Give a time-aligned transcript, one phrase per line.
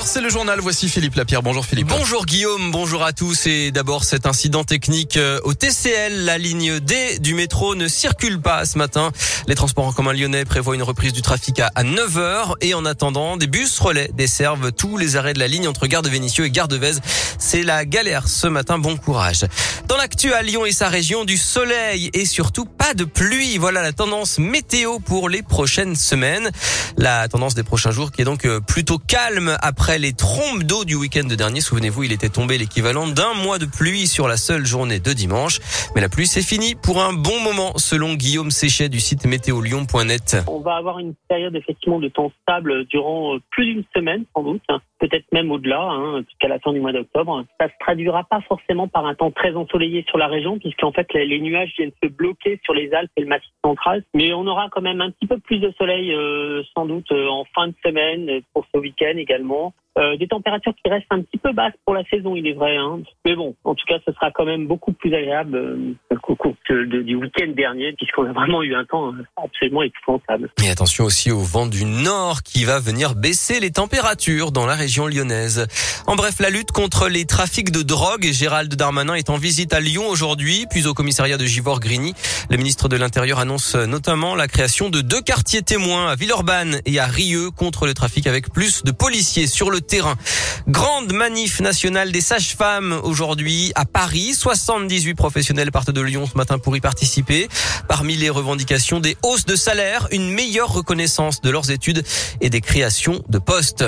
[0.00, 0.60] 8h, c'est le journal.
[0.60, 1.42] Voici Philippe Lapierre.
[1.42, 1.88] Bonjour Philippe.
[1.88, 3.46] Bonjour Guillaume, bonjour à tous.
[3.46, 6.24] Et d'abord cet incident technique euh, au TCL.
[6.24, 9.10] La ligne D du métro ne circule pas ce matin.
[9.46, 12.54] Les transports en commun lyonnais prévoient une reprise du trafic à 9h.
[12.60, 16.02] Et en attendant, des bus relais desservent tous les arrêts de la ligne entre Gare
[16.02, 17.00] de Vénissieux et Gare de Vèze.
[17.38, 18.78] C'est la galère ce matin.
[18.78, 19.44] Bon courage.
[19.88, 23.58] Dans l'actu à Lyon et sa région, du soleil et surtout pas de pluie.
[23.58, 26.50] Voilà la tendance météo pour les prochaines semaines.
[26.96, 30.84] La tendance des prochains jours qui est donc euh, plutôt calme après les trompes d'eau
[30.84, 31.60] du week-end dernier.
[31.60, 35.60] Souvenez-vous, il était tombé l'équivalent d'un mois de pluie sur la seule journée de dimanche.
[35.94, 40.36] Mais la pluie, c'est fini pour un bon moment, selon Guillaume Séchet du site météolion.net.
[40.46, 44.42] On va avoir une période effectivement de temps stable durant euh, plus d'une semaine, sans
[44.42, 44.62] doute.
[45.00, 47.44] Peut-être même au-delà, hein, jusqu'à la fin du mois d'octobre.
[47.58, 51.12] Ça se traduira pas forcément par un temps très ensoleillé sur la région, puisqu'en fait
[51.14, 54.04] les, nuages viennent se bloquer sur les Alpes et le Massif central.
[54.14, 57.26] Mais on aura quand même un petit peu plus de soleil, euh, sans doute euh,
[57.28, 59.72] en fin de semaine pour ce week-end également.
[59.98, 62.76] Euh, des températures qui restent un petit peu basses pour la saison, il est vrai.
[62.76, 63.00] Hein.
[63.26, 66.54] Mais bon, en tout cas, ce sera quand même beaucoup plus agréable euh, qu'au cours
[66.68, 70.50] du week-end dernier, puisqu'on a vraiment eu un temps euh, absolument épouvantable.
[70.64, 74.74] Et attention aussi au vent du nord qui va venir baisser les températures dans la
[74.74, 75.66] région lyonnaise.
[76.06, 78.28] En bref, la lutte contre les trafics de drogue.
[78.32, 82.14] Gérald Darmanin est en visite à Lyon aujourd'hui, puis au commissariat de Givor-Grigny.
[82.50, 86.98] Le ministre de l'Intérieur annonce notamment la création de deux quartiers témoins à Villeurbanne et
[86.98, 90.16] à Rieux contre le trafic avec plus de policiers sur le terrain.
[90.66, 94.34] Grande manif nationale des sages-femmes aujourd'hui à Paris.
[94.34, 97.48] 78 professionnels partent de Lyon ce matin pour y participer.
[97.88, 102.04] Parmi les revendications, des hausses de salaire, une meilleure reconnaissance de leurs études
[102.40, 103.84] et des créations de postes.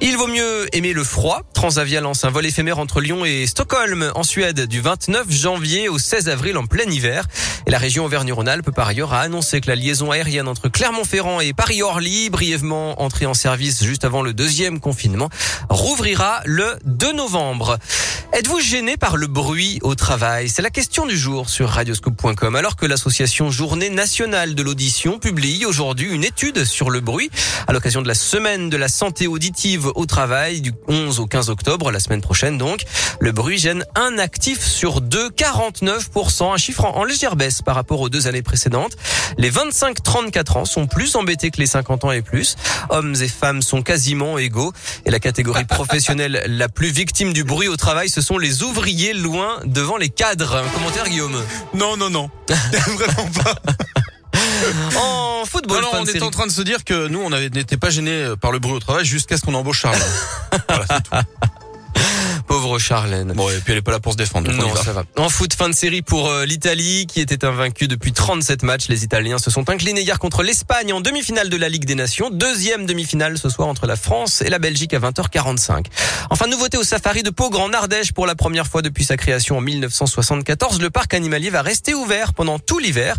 [0.00, 0.35] Il vaut mieux
[0.72, 1.42] aimer le froid.
[1.54, 5.98] Transavia lance un vol éphémère entre Lyon et Stockholm en Suède du 29 janvier au
[5.98, 7.26] 16 avril en plein hiver.
[7.66, 11.52] Et la région Auvergne-Rhône-Alpes, par ailleurs, a annoncé que la liaison aérienne entre Clermont-Ferrand et
[11.52, 15.30] Paris-Orly, brièvement entrée en service juste avant le deuxième confinement,
[15.68, 17.78] rouvrira le 2 novembre.
[18.36, 20.50] Êtes-vous gêné par le bruit au travail?
[20.50, 22.54] C'est la question du jour sur radioscope.com.
[22.54, 27.30] Alors que l'association Journée nationale de l'audition publie aujourd'hui une étude sur le bruit
[27.66, 31.48] à l'occasion de la semaine de la santé auditive au travail du 11 au 15
[31.48, 32.84] octobre, la semaine prochaine donc.
[33.20, 38.02] Le bruit gêne un actif sur deux, 49%, un chiffre en légère baisse par rapport
[38.02, 38.98] aux deux années précédentes.
[39.38, 42.56] Les 25-34 ans sont plus embêtés que les 50 ans et plus.
[42.90, 44.74] Hommes et femmes sont quasiment égaux.
[45.06, 49.12] Et la catégorie professionnelle la plus victime du bruit au travail, ce sont les ouvriers
[49.12, 50.56] loin devant les cadres.
[50.56, 51.40] Un commentaire, Guillaume
[51.74, 52.28] Non, non, non.
[52.48, 53.54] Vraiment pas.
[54.98, 58.32] En football, on était en train de se dire que nous, on n'était pas gênés
[58.40, 59.96] par le bruit au travail jusqu'à ce qu'on embauche Charles.
[60.68, 61.10] voilà, tout.
[62.66, 63.32] Pauvre Charlène.
[63.32, 64.50] Bon, et puis elle est pas là pour se défendre.
[64.50, 65.04] Non, ça va.
[65.18, 68.88] En foot, fin de série pour euh, l'Italie, qui était invaincue depuis 37 matchs.
[68.88, 72.28] Les Italiens se sont inclinés hier contre l'Espagne en demi-finale de la Ligue des Nations.
[72.28, 75.84] Deuxième demi-finale ce soir entre la France et la Belgique à 20h45.
[76.28, 79.58] Enfin, nouveauté au safari de Pau Grand Ardèche pour la première fois depuis sa création
[79.58, 80.80] en 1974.
[80.80, 83.14] Le parc animalier va rester ouvert pendant tout l'hiver.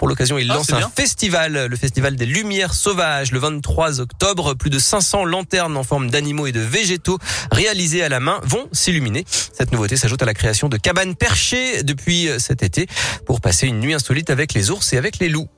[0.00, 4.54] Pour l'occasion, il ah, lance un festival, le festival des Lumières Sauvages, le 23 octobre.
[4.54, 7.18] Plus de 500 lanternes en forme d'animaux et de végétaux
[7.52, 9.26] réalisées à la main vont s'illuminer.
[9.28, 12.86] Cette nouveauté s'ajoute à la création de cabanes perchées depuis cet été
[13.26, 15.50] pour passer une nuit insolite avec les ours et avec les loups.